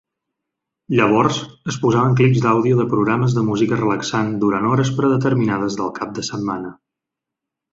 [0.99, 1.41] Llavors,
[1.71, 6.27] es posaven clips d'àudio de programes de música relaxant durant hores predeterminades del cap de
[6.33, 6.75] setmana.